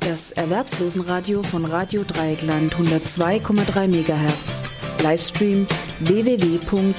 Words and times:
Das 0.00 0.32
Erwerbslosenradio 0.32 1.42
von 1.42 1.64
Radio 1.64 2.02
Dreieckland 2.04 2.74
102,3 2.74 3.86
MHz. 3.88 5.02
Livestream 5.02 5.66
www.rdl.de. 6.00 6.96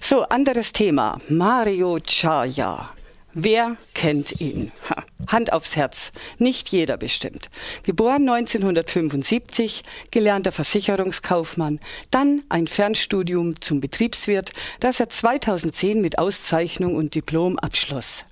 So, 0.00 0.22
anderes 0.22 0.72
Thema. 0.72 1.20
Mario 1.28 1.98
Chaya. 2.00 2.95
Wer 3.38 3.76
kennt 3.92 4.40
ihn? 4.40 4.72
Ha. 4.88 5.04
Hand 5.26 5.52
aufs 5.52 5.76
Herz. 5.76 6.10
Nicht 6.38 6.70
jeder 6.70 6.96
bestimmt. 6.96 7.50
Geboren 7.82 8.26
1975, 8.26 9.82
gelernter 10.10 10.52
Versicherungskaufmann, 10.52 11.78
dann 12.10 12.42
ein 12.48 12.66
Fernstudium 12.66 13.60
zum 13.60 13.82
Betriebswirt, 13.82 14.52
das 14.80 15.00
er 15.00 15.10
2010 15.10 16.00
mit 16.00 16.18
Auszeichnung 16.18 16.94
und 16.94 17.14
Diplom 17.14 17.58
abschloss. 17.58 18.24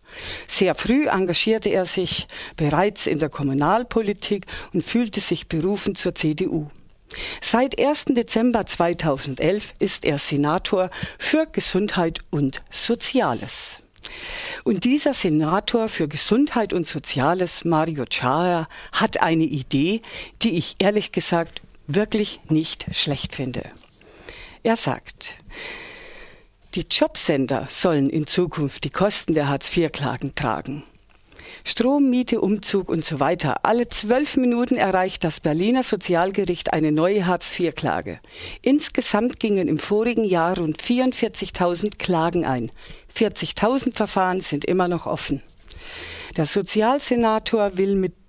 Sehr 0.49 0.75
früh 0.75 1.07
engagierte 1.07 1.69
er 1.69 1.85
sich 1.85 2.27
bereits 2.57 3.07
in 3.07 3.19
der 3.19 3.29
Kommunalpolitik 3.29 4.47
und 4.73 4.83
fühlte 4.83 5.21
sich 5.21 5.49
berufen 5.49 5.97
zur 5.97 6.15
CDU. 6.15 6.71
Seit 7.43 7.79
1. 7.79 8.07
Dezember 8.13 8.65
2011 8.65 9.75
ist 9.81 10.07
er 10.07 10.17
Senator 10.17 10.89
für 11.19 11.45
Gesundheit 11.45 12.21
und 12.31 12.63
Soziales. 12.71 13.84
Und 14.65 14.85
dieser 14.85 15.15
Senator 15.15 15.89
für 15.89 16.09
Gesundheit 16.09 16.73
und 16.73 16.87
Soziales, 16.87 17.65
Mario 17.65 18.05
Chaya, 18.07 18.69
hat 18.93 19.23
eine 19.23 19.45
Idee, 19.45 20.03
die 20.43 20.57
ich 20.57 20.77
ehrlich 20.79 21.13
gesagt 21.13 21.63
wirklich 21.87 22.41
nicht 22.49 22.87
schlecht 22.93 23.35
finde. 23.35 23.63
Er 24.63 24.77
sagt, 24.77 25.35
die 26.75 26.87
Jobcenter 26.91 27.69
sollen 27.71 28.09
in 28.11 28.27
Zukunft 28.27 28.85
die 28.85 28.91
Kosten 28.91 29.35
der 29.35 29.49
Hartz-IV-Klagen 29.49 30.35
tragen. 30.35 30.85
Strom, 31.65 32.11
Miete, 32.11 32.41
Umzug 32.41 32.89
und 32.89 33.05
so 33.05 33.21
weiter. 33.21 33.65
Alle 33.65 33.89
zwölf 33.89 34.37
Minuten 34.37 34.77
erreicht 34.77 35.25
das 35.25 35.41
Berliner 35.41 35.83
Sozialgericht 35.83 36.73
eine 36.73 36.93
neue 36.93 37.27
Hartz-IV-Klage. 37.27 38.21
Insgesamt 38.63 39.41
gingen 39.41 39.69
im 39.69 39.79
vorigen 39.79 40.25
Jahr 40.25 40.59
rund 40.59 40.83
44.000 40.83 41.99
Klagen 41.99 42.45
ein. 42.45 42.71
40.000 43.17 43.95
Verfahren 43.95 44.41
sind 44.41 44.65
immer 44.65 44.89
noch 44.89 45.07
offen. 45.07 45.43
Der 46.37 46.47
Sozialsenator 46.47 47.77
will 47.77 47.95
mit 47.95 48.24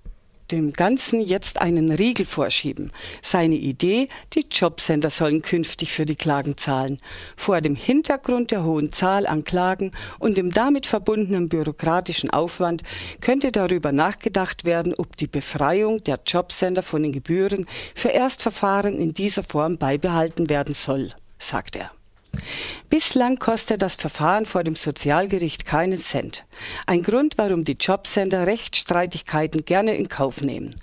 dem 0.52 0.74
Ganzen 0.74 1.22
jetzt 1.22 1.62
einen 1.62 1.92
Riegel 1.92 2.26
vorschieben. 2.26 2.92
Seine 3.22 3.56
Idee, 3.56 4.10
die 4.34 4.46
Jobcenter 4.52 5.10
sollen 5.10 5.42
künftig 5.42 5.92
für 5.92 6.06
die 6.06 6.16
Klagen 6.16 6.58
zahlen. 6.58 7.00
Vor 7.36 7.62
dem 7.62 7.76
Hintergrund 7.76 8.52
der 8.52 8.64
hohen 8.64 8.92
Zahl 8.92 9.26
an 9.26 9.44
Klagen 9.44 9.92
und 10.20 10.38
dem 10.38 10.52
damit 10.52 10.86
verbundenen 10.86 11.50
bürokratischen 11.50 12.30
Aufwand 12.30 12.84
könnte 13.22 13.52
darüber 13.52 13.92
nachgedacht 13.92 14.66
werden, 14.66 14.94
ob 14.98 15.18
die 15.18 15.28
Befreiung 15.28 16.04
der 16.04 16.20
Jobcenter 16.26 16.84
von 16.84 17.04
den 17.04 17.12
Gebühren 17.12 17.66
für 17.96 18.09
Erstverfahren 18.09 19.00
in 19.00 19.14
dieser 19.14 19.44
Form 19.44 19.78
beibehalten 19.78 20.50
werden 20.50 20.74
soll, 20.74 21.14
sagt 21.40 21.76
er. 21.76 21.95
Bislang 22.89 23.39
kostet 23.39 23.81
das 23.81 23.95
Verfahren 23.95 24.45
vor 24.45 24.64
dem 24.64 24.75
Sozialgericht 24.75 25.66
keinen 25.66 26.00
Cent. 26.00 26.45
Ein 26.86 27.03
Grund, 27.03 27.38
warum 27.38 27.64
die 27.64 27.78
Jobcenter 27.80 28.47
Rechtsstreitigkeiten 28.47 29.66
gerne 29.66 29.95
in 29.95 30.08
Kauf 30.08 30.41
nehmen. 30.41 30.75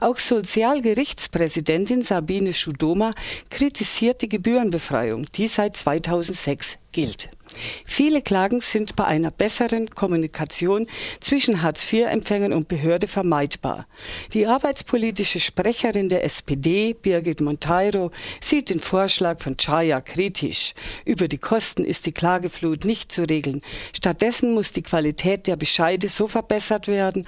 Auch 0.00 0.18
Sozialgerichtspräsidentin 0.18 2.02
Sabine 2.02 2.52
Schudoma 2.52 3.12
kritisiert 3.50 4.22
die 4.22 4.28
Gebührenbefreiung, 4.28 5.26
die 5.34 5.48
seit 5.48 5.76
2006 5.76 6.79
gilt. 6.92 7.30
Viele 7.84 8.22
Klagen 8.22 8.60
sind 8.60 8.96
bei 8.96 9.04
einer 9.04 9.30
besseren 9.30 9.90
Kommunikation 9.90 10.86
zwischen 11.20 11.62
Hartz-IV-Empfängern 11.62 12.52
und 12.52 12.68
Behörde 12.68 13.08
vermeidbar. 13.08 13.86
Die 14.32 14.46
arbeitspolitische 14.46 15.40
Sprecherin 15.40 16.08
der 16.08 16.24
SPD, 16.24 16.94
Birgit 16.94 17.40
Monteiro, 17.40 18.12
sieht 18.40 18.70
den 18.70 18.80
Vorschlag 18.80 19.42
von 19.42 19.56
Chaya 19.56 20.00
kritisch. 20.00 20.74
Über 21.04 21.28
die 21.28 21.38
Kosten 21.38 21.84
ist 21.84 22.06
die 22.06 22.12
Klageflut 22.12 22.84
nicht 22.84 23.12
zu 23.12 23.22
regeln. 23.22 23.62
Stattdessen 23.94 24.54
muss 24.54 24.72
die 24.72 24.82
Qualität 24.82 25.46
der 25.46 25.56
Bescheide 25.56 26.08
so 26.08 26.28
verbessert 26.28 26.86
werden, 26.86 27.26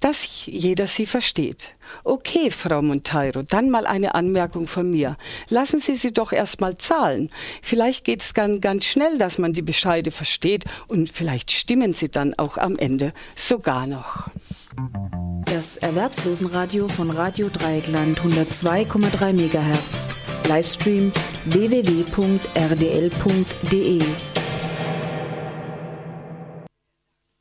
dass 0.00 0.46
jeder 0.46 0.86
sie 0.86 1.06
versteht. 1.06 1.74
Okay, 2.04 2.50
Frau 2.50 2.82
Monteiro, 2.82 3.42
dann 3.42 3.70
mal 3.70 3.86
eine 3.86 4.14
Anmerkung 4.14 4.68
von 4.68 4.90
mir. 4.90 5.16
Lassen 5.48 5.80
Sie 5.80 5.96
sie 5.96 6.12
doch 6.12 6.32
erst 6.32 6.60
mal 6.60 6.76
zahlen. 6.76 7.30
Vielleicht 7.62 8.04
geht 8.04 8.20
es 8.20 8.34
ganz, 8.34 8.60
ganz 8.60 8.84
schnell, 8.84 9.18
dass 9.18 9.38
man 9.38 9.52
die 9.52 9.62
Bescheide 9.62 10.10
versteht 10.10 10.64
und 10.86 11.10
vielleicht 11.10 11.50
stimmen 11.50 11.94
sie 11.94 12.08
dann 12.08 12.34
auch 12.34 12.58
am 12.58 12.76
Ende 12.76 13.12
sogar 13.34 13.86
noch. 13.86 14.28
Das 15.46 15.76
Erwerbslosenradio 15.78 16.88
von 16.88 17.10
Radio 17.10 17.48
Dreieckland 17.48 18.20
102,3 18.20 19.32
MHz. 19.32 20.08
Livestream 20.48 21.12
www.rdl.de 21.46 21.98